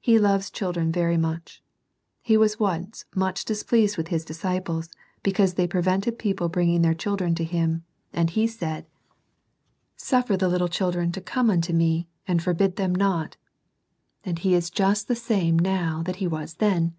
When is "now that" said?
15.60-16.16